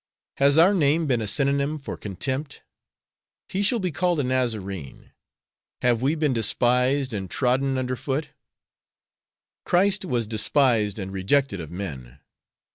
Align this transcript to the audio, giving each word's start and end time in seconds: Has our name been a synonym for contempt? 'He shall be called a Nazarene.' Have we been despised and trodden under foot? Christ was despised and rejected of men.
Has 0.37 0.57
our 0.57 0.73
name 0.73 1.05
been 1.05 1.21
a 1.21 1.27
synonym 1.27 1.77
for 1.77 1.95
contempt? 1.95 2.63
'He 3.49 3.61
shall 3.61 3.77
be 3.77 3.91
called 3.91 4.19
a 4.19 4.23
Nazarene.' 4.23 5.11
Have 5.83 6.01
we 6.01 6.15
been 6.15 6.33
despised 6.33 7.13
and 7.13 7.29
trodden 7.29 7.77
under 7.77 7.95
foot? 7.95 8.29
Christ 9.63 10.03
was 10.03 10.25
despised 10.25 10.97
and 10.97 11.13
rejected 11.13 11.59
of 11.59 11.69
men. 11.69 12.17